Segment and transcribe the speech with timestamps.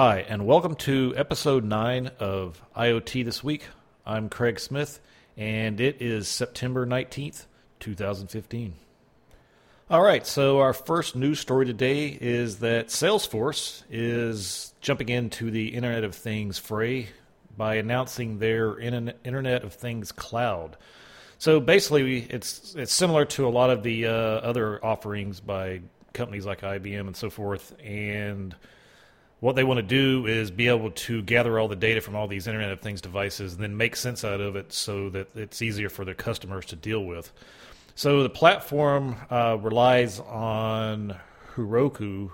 [0.00, 3.64] Hi, and welcome to episode 9 of IoT This Week.
[4.06, 5.00] I'm Craig Smith,
[5.36, 7.46] and it is September 19th,
[7.80, 8.74] 2015.
[9.90, 15.74] All right, so our first news story today is that Salesforce is jumping into the
[15.74, 17.08] Internet of Things fray
[17.56, 20.76] by announcing their Internet of Things cloud.
[21.38, 25.80] So basically, it's it's similar to a lot of the uh, other offerings by
[26.12, 28.54] companies like IBM and so forth, and
[29.40, 32.26] what they want to do is be able to gather all the data from all
[32.26, 35.62] these Internet of Things devices and then make sense out of it so that it's
[35.62, 37.32] easier for their customers to deal with.
[37.94, 41.16] So the platform uh, relies on
[41.54, 42.30] Heroku,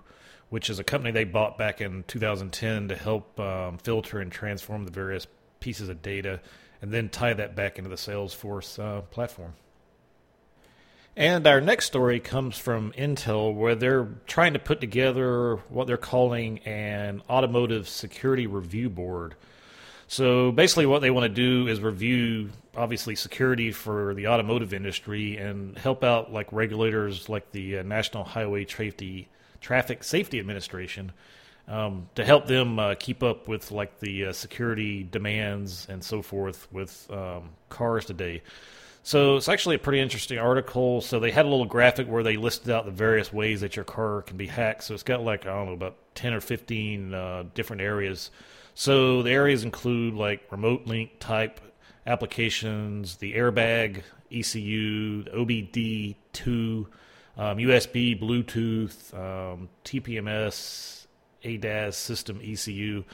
[0.48, 4.84] which is a company they bought back in 2010 to help um, filter and transform
[4.84, 5.26] the various
[5.60, 6.40] pieces of data
[6.80, 9.54] and then tie that back into the Salesforce uh, platform.
[11.16, 15.96] And our next story comes from Intel, where they're trying to put together what they're
[15.96, 19.36] calling an automotive security review board.
[20.08, 25.36] So basically, what they want to do is review, obviously, security for the automotive industry
[25.36, 29.28] and help out like regulators like the uh, National Highway Safety
[29.60, 31.12] Traffic Safety Administration
[31.68, 36.22] um, to help them uh, keep up with like the uh, security demands and so
[36.22, 38.42] forth with um, cars today.
[39.06, 41.02] So it's actually a pretty interesting article.
[41.02, 43.84] So they had a little graphic where they listed out the various ways that your
[43.84, 44.84] car can be hacked.
[44.84, 48.30] So it's got like I don't know about ten or fifteen uh, different areas.
[48.74, 51.60] So the areas include like remote link type
[52.06, 56.86] applications, the airbag ECU, the OBD2,
[57.36, 61.06] um, USB, Bluetooth, um, TPMS,
[61.44, 63.04] ADAS system ECU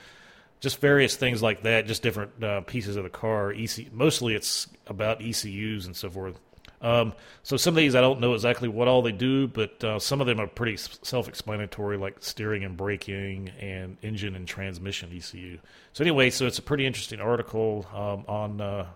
[0.61, 3.53] just various things like that, just different uh, pieces of the car.
[3.53, 6.39] EC, mostly it's about ECUs and so forth.
[6.83, 9.99] Um, so some of these I don't know exactly what all they do, but uh,
[9.99, 15.59] some of them are pretty self-explanatory, like steering and braking and engine and transmission ECU.
[15.93, 18.87] So anyway, so it's a pretty interesting article um, on uh,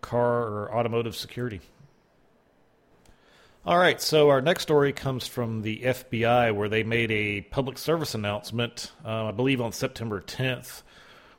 [0.00, 1.60] car or automotive security.
[3.66, 7.78] All right, so our next story comes from the FBI, where they made a public
[7.78, 10.82] service announcement, uh, I believe on September 10th,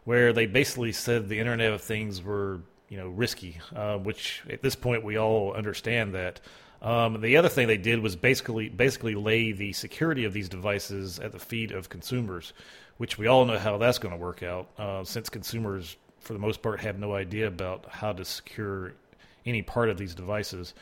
[0.07, 4.61] where they basically said the Internet of Things were you know risky, uh, which at
[4.61, 6.39] this point we all understand that.
[6.81, 11.19] Um, the other thing they did was basically basically lay the security of these devices
[11.19, 12.53] at the feet of consumers,
[12.95, 16.39] which we all know how that's going to work out, uh, since consumers for the
[16.39, 18.93] most part have no idea about how to secure
[19.47, 20.73] any part of these devices.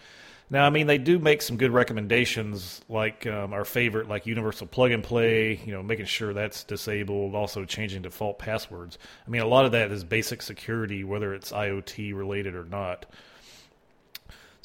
[0.50, 4.68] Now, I mean, they do make some good recommendations, like um, our favorite, like universal
[4.68, 5.60] plug and play.
[5.66, 7.34] You know, making sure that's disabled.
[7.34, 9.00] Also, changing default passwords.
[9.26, 13.08] I mean, a lot of that is basic security, whether it's IoT related or not.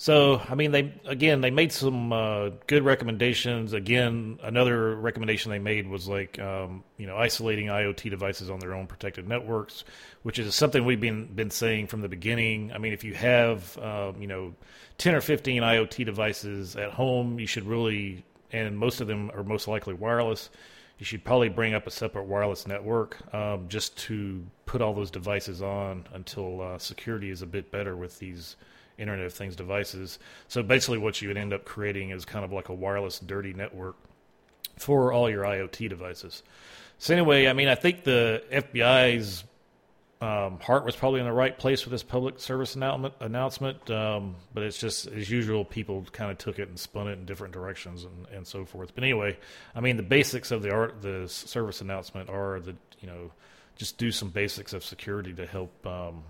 [0.01, 3.75] So, I mean, they again they made some uh, good recommendations.
[3.75, 8.73] Again, another recommendation they made was like um, you know isolating IoT devices on their
[8.73, 9.85] own protected networks,
[10.23, 12.73] which is something we've been been saying from the beginning.
[12.73, 14.55] I mean, if you have um, you know
[14.97, 19.45] 10 or 15 IoT devices at home, you should really, and most of them are
[19.45, 20.49] most likely wireless,
[20.99, 25.11] you should probably bring up a separate wireless network um, just to put all those
[25.11, 28.57] devices on until uh, security is a bit better with these
[29.01, 30.19] Internet of Things devices.
[30.49, 33.53] So basically, what you would end up creating is kind of like a wireless dirty
[33.53, 33.97] network
[34.77, 36.43] for all your IoT devices.
[36.99, 39.45] So anyway, I mean, I think the FBI's
[40.21, 44.37] um, heart was probably in the right place with this public service announcement, announcement um,
[44.53, 45.65] but it's just as usual.
[45.65, 48.95] People kind of took it and spun it in different directions and, and so forth.
[48.95, 49.39] But anyway,
[49.75, 53.31] I mean, the basics of the art, the service announcement are that you know
[53.77, 56.23] just do some basics of security to help um,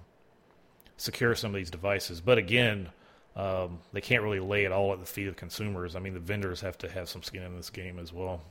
[1.00, 2.20] secure some of these devices.
[2.20, 2.90] But again,
[3.34, 5.96] um, they can't really lay it all at the feet of consumers.
[5.96, 8.42] I mean, the vendors have to have some skin in this game as well.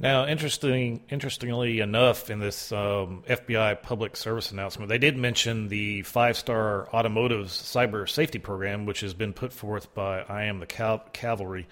[0.00, 6.02] Now, interesting, interestingly enough, in this um, FBI public service announcement, they did mention the
[6.02, 10.66] five-star automotive cyber safety program, which has been put forth by I Am the
[11.12, 11.66] Cavalry.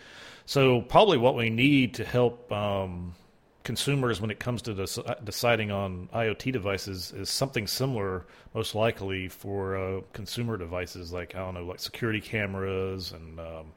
[0.45, 3.15] So, probably what we need to help um,
[3.67, 8.25] consumers when it comes to des- deciding on IoT devices is something similar,
[8.55, 13.73] most likely for uh, consumer devices like I don't know, like security cameras and um,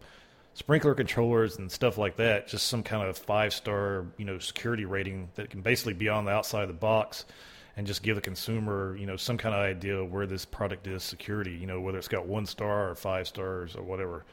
[0.54, 2.48] sprinkler controllers and stuff like that.
[2.48, 6.26] Just some kind of five star, you know, security rating that can basically be on
[6.26, 7.26] the outside of the box
[7.76, 11.02] and just give the consumer, you know, some kind of idea where this product is
[11.02, 14.24] security, you know, whether it's got one star or five stars or whatever.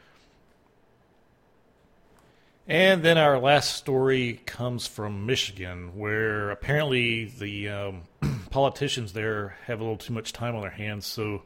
[2.69, 8.03] And then our last story comes from Michigan, where apparently the um,
[8.51, 11.07] politicians there have a little too much time on their hands.
[11.07, 11.43] So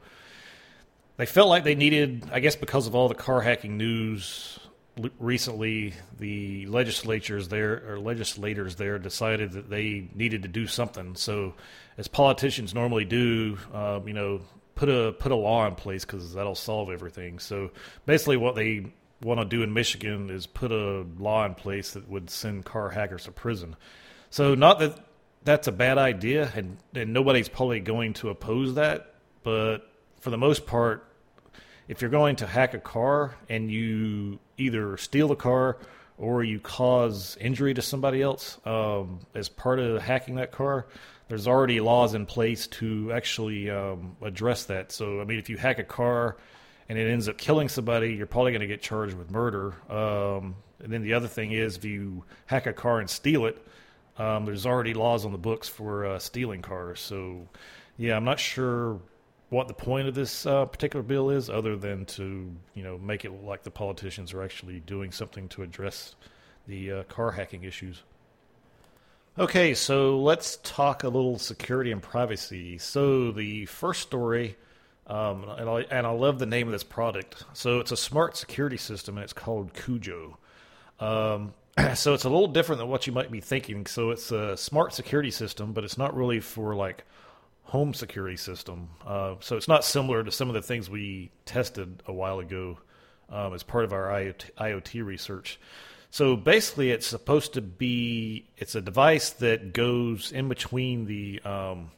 [1.18, 4.58] they felt like they needed, I guess, because of all the car hacking news
[5.18, 11.14] recently the legislatures there or legislators there decided that they needed to do something.
[11.16, 11.54] So,
[11.96, 14.40] as politicians normally do, um, you know,
[14.74, 17.38] put a put a law in place because that'll solve everything.
[17.38, 17.70] So,
[18.06, 18.86] basically, what they
[19.22, 22.90] want to do in Michigan is put a law in place that would send car
[22.90, 23.76] hackers to prison.
[24.30, 24.98] So, not that
[25.42, 29.90] that's a bad idea, and, and nobody's probably going to oppose that, but
[30.20, 31.06] for the most part,
[31.88, 35.78] if you're going to hack a car and you either steal the car
[36.18, 40.86] or you cause injury to somebody else um, as part of hacking that car,
[41.28, 44.92] there's already laws in place to actually um, address that.
[44.92, 46.36] So, I mean, if you hack a car
[46.90, 49.74] and it ends up killing somebody, you're probably going to get charged with murder.
[49.88, 53.64] Um, and then the other thing is, if you hack a car and steal it,
[54.18, 56.98] um, there's already laws on the books for uh, stealing cars.
[56.98, 57.46] So,
[57.96, 58.98] yeah, I'm not sure
[59.50, 63.24] what the point of this uh, particular bill is, other than to you know make
[63.24, 66.16] it look like the politicians are actually doing something to address
[66.66, 68.02] the uh, car hacking issues.
[69.38, 72.78] Okay, so let's talk a little security and privacy.
[72.78, 74.56] So the first story,
[75.10, 77.44] um, and, I, and I love the name of this product.
[77.52, 80.38] So it's a smart security system, and it's called Cujo.
[81.00, 81.52] Um,
[81.94, 83.86] so it's a little different than what you might be thinking.
[83.86, 87.04] So it's a smart security system, but it's not really for like
[87.64, 88.90] home security system.
[89.04, 92.78] Uh, so it's not similar to some of the things we tested a while ago
[93.30, 95.58] um, as part of our IoT, IoT, research.
[96.12, 101.90] So basically, it's supposed to be it's a device that goes in between the um,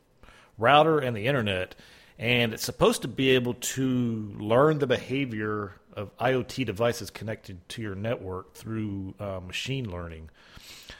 [0.58, 1.74] router and the internet,
[2.22, 7.82] and it's supposed to be able to learn the behavior of IoT devices connected to
[7.82, 10.30] your network through uh, machine learning.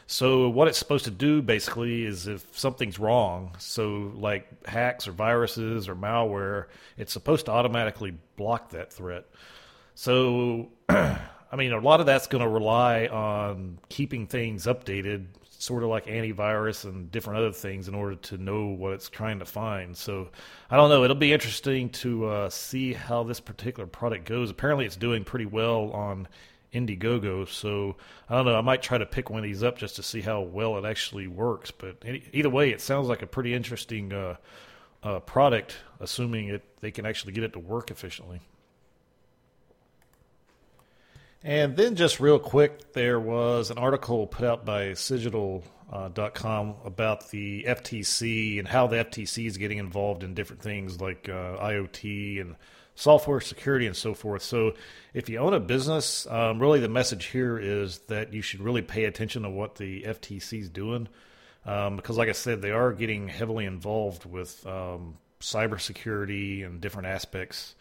[0.09, 5.13] So what it's supposed to do basically is if something's wrong, so like hacks or
[5.13, 6.67] viruses or malware,
[6.99, 9.25] it's supposed to automatically block that threat.
[9.95, 15.27] So I mean, a lot of that's going to rely on keeping things updated,
[15.63, 19.39] sort of like antivirus and different other things, in order to know what it's trying
[19.39, 19.97] to find.
[19.97, 20.29] So,
[20.71, 21.05] I don't know.
[21.05, 24.51] It'll be interesting to uh, see how this particular product goes.
[24.51, 26.29] Apparently, it's doing pretty well on
[26.73, 27.49] Indiegogo.
[27.49, 27.97] So
[28.29, 28.57] I don't know.
[28.57, 30.85] I might try to pick one of these up just to see how well it
[30.85, 31.71] actually works.
[31.71, 34.37] But either way, it sounds like a pretty interesting uh,
[35.03, 38.41] uh, product, assuming it they can actually get it to work efficiently.
[41.45, 47.31] And then, just real quick, there was an article put out by Cigital.com uh, about
[47.31, 52.41] the FTC and how the FTC is getting involved in different things like uh, IoT
[52.41, 52.55] and
[52.95, 54.43] software security and so forth.
[54.43, 54.75] So,
[55.15, 58.83] if you own a business, um, really the message here is that you should really
[58.83, 61.09] pay attention to what the FTC is doing.
[61.67, 67.09] Um, because, like I said, they are getting heavily involved with um, cybersecurity and different
[67.09, 67.75] aspects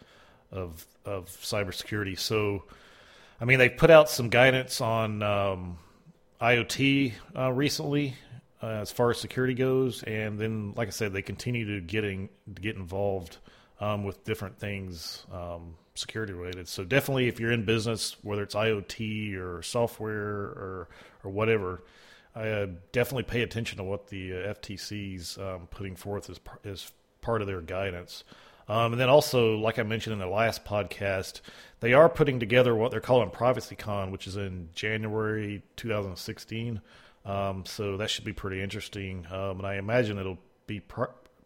[0.50, 2.18] of of cybersecurity.
[2.18, 2.64] So,
[3.42, 5.78] I mean, they put out some guidance on um,
[6.40, 8.14] IoT uh, recently,
[8.62, 12.28] uh, as far as security goes, and then, like I said, they continue to getting
[12.54, 13.38] get involved
[13.80, 16.68] um, with different things um, security related.
[16.68, 20.88] So definitely, if you're in business, whether it's IoT or software or
[21.24, 21.82] or whatever,
[22.36, 26.92] I uh, definitely pay attention to what the uh, FTC's um, putting forth as as
[27.22, 28.22] part of their guidance.
[28.68, 31.40] Um, and then also, like I mentioned in the last podcast,
[31.80, 36.80] they are putting together what they're calling PrivacyCon, which is in January 2016.
[37.24, 39.26] Um, so that should be pretty interesting.
[39.30, 41.04] Um, and I imagine it'll be pr-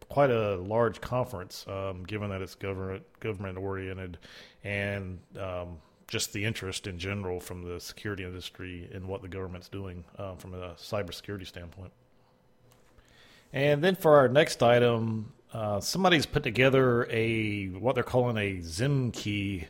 [0.09, 4.19] quite a large conference, um, given that it's government government oriented,
[4.65, 9.69] and um, just the interest in general from the security industry in what the government's
[9.69, 11.93] doing um, from a cybersecurity standpoint.
[13.53, 18.59] And then for our next item, uh, somebody's put together a what they're calling a
[18.59, 19.65] ZymKey.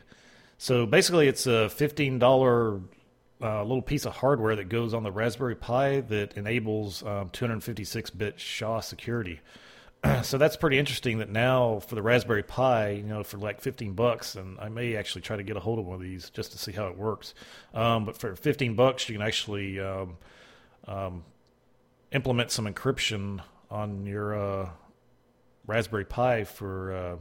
[0.57, 2.81] So basically, it's a fifteen dollar
[3.41, 8.09] uh, little piece of hardware that goes on the Raspberry Pi that enables um, 256
[8.09, 9.39] bit SHA security.
[10.23, 13.93] so that's pretty interesting that now for the Raspberry Pi, you know, for like 15
[13.93, 16.51] bucks, and I may actually try to get a hold of one of these just
[16.51, 17.33] to see how it works.
[17.73, 20.17] Um, but for 15 bucks, you can actually um,
[20.85, 21.23] um,
[22.11, 24.69] implement some encryption on your uh,
[25.67, 27.15] Raspberry Pi for uh,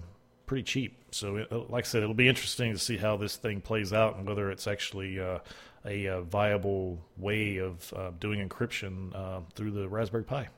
[0.46, 0.98] pretty cheap.
[1.10, 4.16] So, it, like I said, it'll be interesting to see how this thing plays out
[4.16, 5.38] and whether it's actually uh,
[5.84, 10.48] a, a, viable way of uh, doing encryption uh, through the Raspberry Pi.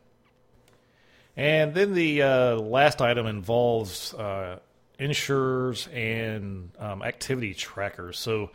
[1.36, 4.58] And then the uh, last item involves uh,
[4.98, 8.18] insurers and um, activity trackers.
[8.18, 8.50] So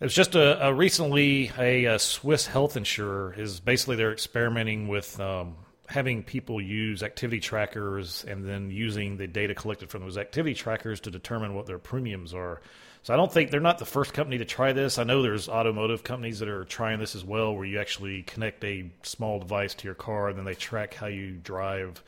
[0.00, 5.20] it's just a, a recently a, a, Swiss health insurer is basically they're experimenting with
[5.20, 5.56] um,
[5.92, 11.00] having people use activity trackers and then using the data collected from those activity trackers
[11.00, 12.62] to determine what their premiums are.
[13.02, 14.98] So I don't think they're not the first company to try this.
[14.98, 18.64] I know there's automotive companies that are trying this as well, where you actually connect
[18.64, 22.02] a small device to your car and then they track how you drive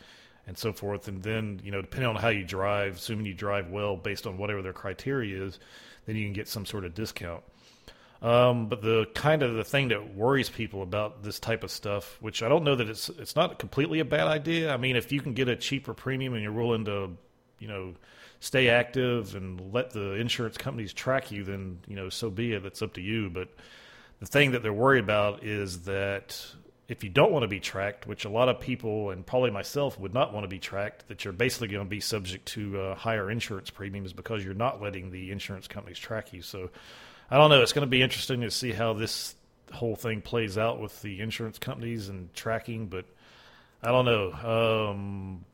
[0.47, 1.07] and so forth.
[1.07, 4.39] And then, you know, depending on how you drive, assuming you drive well based on
[4.39, 5.59] whatever their criteria is,
[6.07, 7.43] then you can get some sort of discount.
[8.23, 12.17] Um, but the kind of the thing that worries people about this type of stuff,
[12.21, 14.73] which I don't know that it's it's not completely a bad idea.
[14.73, 17.11] I mean, if you can get a cheaper premium and you're willing to,
[17.59, 17.95] you know,
[18.41, 22.63] stay active and let the insurance companies track you, then you know, so be it.
[22.63, 23.29] That's up to you.
[23.29, 23.49] But
[24.21, 26.41] the thing that they're worried about is that
[26.89, 29.99] if you don't want to be tracked, which a lot of people and probably myself
[29.99, 32.95] would not want to be tracked, that you're basically going to be subject to uh,
[32.95, 36.43] higher insurance premiums because you're not letting the insurance companies track you.
[36.43, 36.71] So
[37.31, 37.63] I don't know.
[37.63, 39.35] It's going to be interesting to see how this
[39.73, 43.07] whole thing plays out with the insurance companies and tracking, but
[43.83, 44.91] I don't know.
[44.91, 45.45] Um,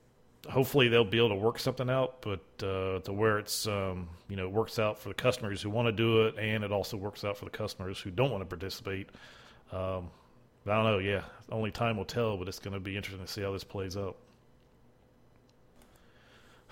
[0.49, 4.37] hopefully they'll be able to work something out, but uh, to where it's um, you
[4.37, 7.25] know works out for the customers who want to do it, and it also works
[7.25, 9.09] out for the customers who don't want to participate.
[9.73, 10.11] Um,
[10.67, 10.99] I don't know.
[10.99, 13.65] Yeah, only time will tell, but it's going to be interesting to see how this
[13.65, 14.17] plays out.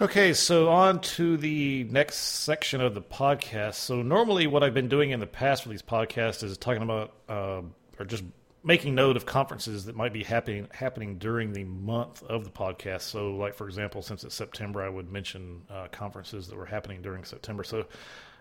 [0.01, 3.75] Okay, so on to the next section of the podcast.
[3.75, 7.15] So normally, what I've been doing in the past for these podcasts is talking about
[7.29, 7.63] uh,
[7.99, 8.23] or just
[8.63, 13.01] making note of conferences that might be happening happening during the month of the podcast.
[13.01, 17.03] So, like for example, since it's September, I would mention uh, conferences that were happening
[17.03, 17.65] during September.
[17.65, 17.85] So,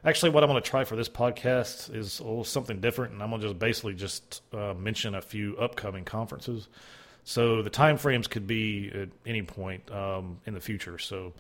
[0.05, 3.41] actually, what I'm going to try for this podcast is something different, and I'm going
[3.41, 6.67] to just basically just uh, mention a few upcoming conferences.
[7.27, 10.98] So the time frames could be at any point um, in the future.
[10.98, 11.34] So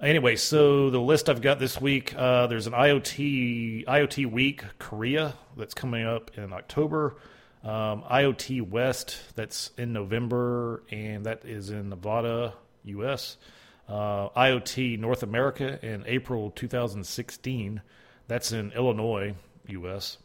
[0.00, 5.34] anyway, so the list I've got this week, uh, there's an IoT IoT Week Korea
[5.54, 7.16] that's coming up in October.
[7.62, 12.54] Um, IoT West that's in November, and that is in Nevada,
[12.84, 13.36] U.S.
[13.86, 17.82] Uh, IoT North America in April 2016.
[18.28, 19.34] That's in Illinois,
[19.68, 20.16] U.S.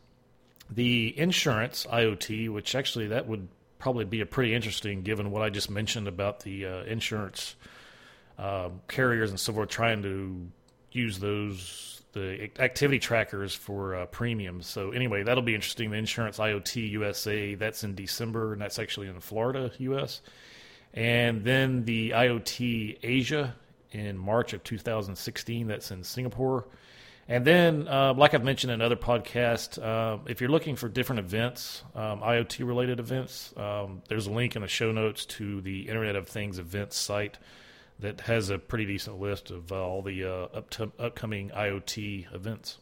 [0.72, 5.50] The insurance IoT, which actually that would probably be a pretty interesting given what I
[5.50, 7.56] just mentioned about the uh, insurance
[8.38, 10.48] uh, carriers and so forth trying to
[10.92, 14.66] use those the activity trackers for uh, premiums.
[14.66, 15.92] So anyway, that'll be interesting.
[15.92, 20.22] The Insurance IoT USA that's in December and that's actually in Florida, US,
[20.94, 23.56] and then the IoT Asia
[23.92, 25.68] in March of 2016.
[25.68, 26.66] That's in Singapore.
[27.30, 31.20] And then, uh, like I've mentioned in other podcasts, uh, if you're looking for different
[31.20, 35.90] events, um, IoT related events, um, there's a link in the show notes to the
[35.90, 37.38] Internet of Things events site
[38.00, 40.62] that has a pretty decent list of uh, all the uh,
[41.00, 42.78] upcoming IoT events.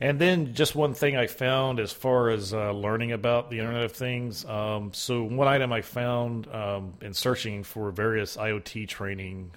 [0.00, 3.84] And then, just one thing I found as far as uh, learning about the Internet
[3.84, 4.44] of Things.
[4.44, 9.52] Um, so, one item I found um, in searching for various IoT training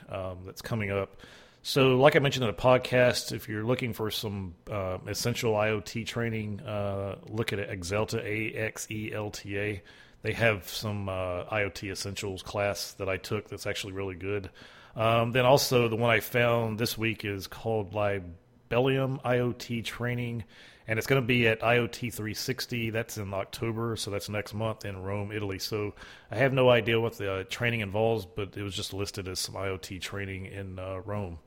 [0.45, 1.15] that's coming up
[1.63, 6.07] so, like I mentioned in the podcast, if you're looking for some uh, essential IoT
[6.07, 9.83] training, uh, look at Axelta, A X E L T A.
[10.23, 14.49] They have some uh, IoT essentials class that I took that's actually really good.
[14.95, 20.43] Um, then also the one I found this week is called Libelium IoT Training,
[20.87, 22.89] and it's going to be at IoT 360.
[22.89, 25.59] That's in October, so that's next month in Rome, Italy.
[25.59, 25.93] So
[26.31, 29.53] I have no idea what the training involves, but it was just listed as some
[29.53, 31.37] IoT training in uh, Rome.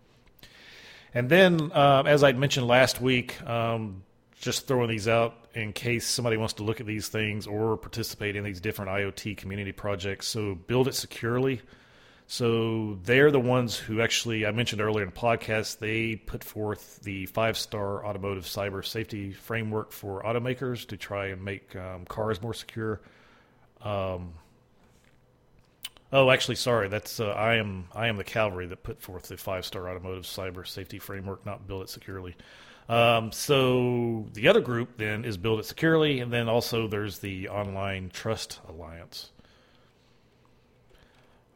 [1.15, 4.03] And then, uh, as I mentioned last week, um,
[4.41, 8.35] just throwing these out in case somebody wants to look at these things or participate
[8.35, 10.27] in these different IoT community projects.
[10.27, 11.63] So, Build It Securely.
[12.27, 16.99] So, they're the ones who actually, I mentioned earlier in the podcast, they put forth
[17.05, 22.43] the five star automotive cyber safety framework for automakers to try and make um, cars
[22.43, 23.01] more secure.
[23.83, 24.33] Um,
[26.15, 26.87] Oh, actually, sorry.
[26.87, 30.23] That's uh, I am I am the cavalry that put forth the five star automotive
[30.23, 32.37] cyber safety framework, not build it securely.
[32.89, 37.49] Um, so the other group then is build it securely, and then also there's the
[37.49, 39.33] online trust alliance.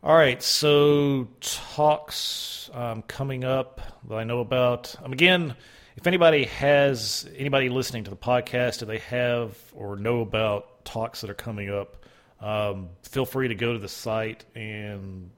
[0.02, 4.96] All right, so talks um, coming up that I know about.
[5.04, 5.54] Um, again,
[5.96, 11.20] if anybody has anybody listening to the podcast, do they have or know about talks
[11.20, 11.94] that are coming up?
[12.40, 15.30] Um, feel free to go to the site and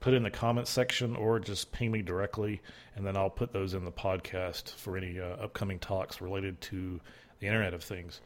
[0.00, 2.60] put in the comment section or just ping me directly,
[2.96, 7.00] and then I'll put those in the podcast for any uh, upcoming talks related to
[7.38, 8.20] the Internet of Things.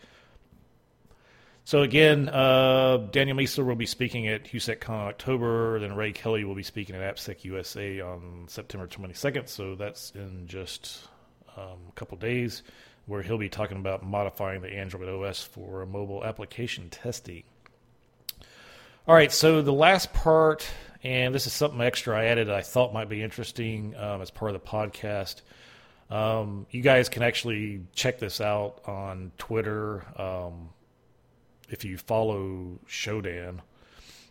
[1.67, 5.81] So again, uh, Daniel Miessler will be speaking at HouSecCon in October.
[5.81, 9.49] Then Ray Kelly will be speaking at AppSec USA on September 22nd.
[9.49, 11.09] So that's in just
[11.57, 12.63] um, a couple days,
[13.07, 17.45] where he'll be talking about modifying the Android OS for mobile application testing.
[19.07, 20.67] All right, so the last part,
[21.03, 24.55] and this is something extra I added I thought might be interesting um, as part
[24.55, 25.43] of the podcast.
[26.09, 30.71] Um, you guys can actually check this out on Twitter um,
[31.69, 33.59] if you follow Shodan.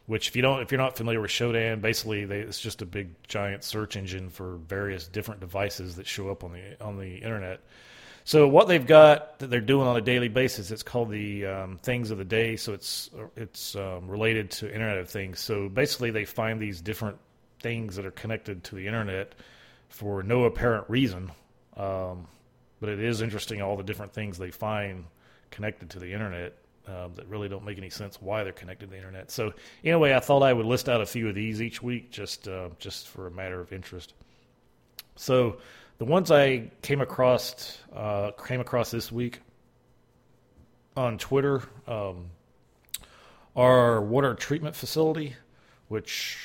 [0.08, 2.88] Which, if you don't, if you're not familiar with Shodan, basically they, it's just a
[2.88, 7.18] big giant search engine for various different devices that show up on the on the
[7.18, 7.62] internet.
[8.26, 11.80] So what they've got that they're doing on a daily basis, it's called the um,
[11.84, 12.56] Things of the Day.
[12.56, 15.40] So it's it's um, related to Internet of Things.
[15.40, 17.18] So basically, they find these different
[17.60, 19.34] things that are connected to the internet
[19.90, 21.32] for no apparent reason.
[21.78, 22.28] Um,
[22.80, 25.06] but it is interesting all the different things they find
[25.52, 26.54] connected to the internet
[26.88, 29.32] uh, that really don't make any sense why they're connected to the internet.
[29.32, 29.54] So
[29.84, 32.70] anyway, I thought I would list out a few of these each week, just uh,
[32.80, 34.14] just for a matter of interest.
[35.16, 35.58] So
[35.98, 39.40] the ones I came across uh, came across this week
[40.96, 42.26] on Twitter um,
[43.56, 45.36] are water treatment facility,
[45.88, 46.38] which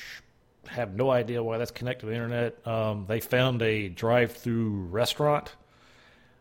[0.67, 2.67] have no idea why that's connected to the internet.
[2.67, 5.55] Um, they found a drive-through restaurant.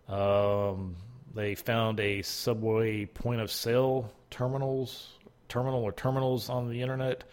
[0.08, 0.96] Um,
[1.34, 5.08] they found a subway point of sale terminals,
[5.48, 7.24] terminal or terminals on the internet,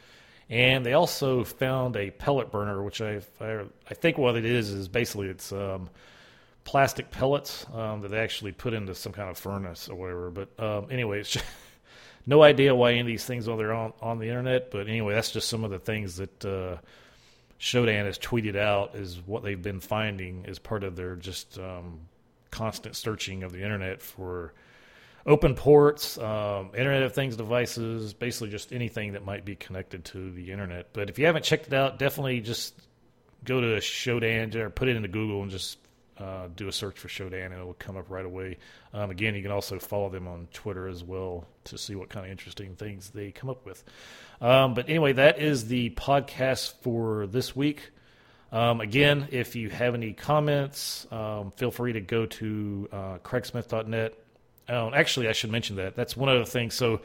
[0.49, 4.87] and they also found a pellet burner, which I I, think what it is is
[4.87, 5.89] basically it's um,
[6.63, 10.29] plastic pellets um, that they actually put into some kind of furnace or whatever.
[10.31, 11.23] But um, anyway,
[12.25, 14.71] no idea why any of these things are there on on the internet.
[14.71, 16.45] But anyway, that's just some of the things that.
[16.45, 16.77] Uh,
[17.57, 22.01] Shodan has tweeted out is what they've been finding as part of their just um,
[22.51, 24.53] constant searching of the internet for
[25.25, 30.31] open ports, um, Internet of Things devices, basically just anything that might be connected to
[30.31, 30.93] the internet.
[30.93, 32.79] But if you haven't checked it out, definitely just
[33.43, 35.79] go to Shodan or put it into Google and just
[36.17, 38.57] uh, do a search for Shodan and it will come up right away.
[38.93, 42.25] Um, again, you can also follow them on Twitter as well to see what kind
[42.25, 43.83] of interesting things they come up with.
[44.41, 47.91] Um, but anyway, that is the podcast for this week.
[48.51, 54.13] Um, again, if you have any comments, um, feel free to go to uh, craigsmith.net.
[54.67, 55.95] Oh, actually, I should mention that.
[55.95, 56.71] That's one other thing.
[56.71, 57.01] So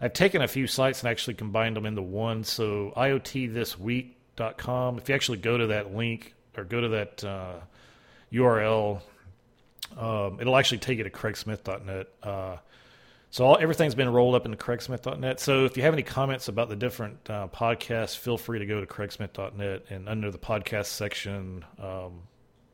[0.00, 2.44] I've taken a few sites and actually combined them into one.
[2.44, 7.54] So IoTthisweek.com, if you actually go to that link or go to that uh,
[8.32, 9.00] URL,
[9.96, 12.08] um, it'll actually take you to craigsmith.net.
[12.22, 12.56] Uh,
[13.30, 15.40] so all, everything's been rolled up into craigsmith.net.
[15.40, 18.80] So if you have any comments about the different uh, podcasts, feel free to go
[18.80, 22.22] to craigsmith.net and under the podcast section um,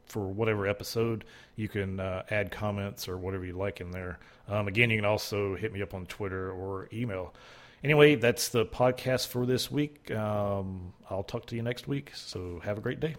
[0.08, 1.24] for whatever episode,
[1.56, 4.18] you can uh, add comments or whatever you like in there.
[4.48, 7.34] Um, again, you can also hit me up on Twitter or email.
[7.84, 10.10] Anyway, that's the podcast for this week.
[10.10, 12.10] Um, I'll talk to you next week.
[12.14, 13.16] So have a great day.